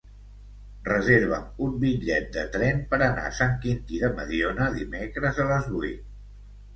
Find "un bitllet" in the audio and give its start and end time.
1.65-2.25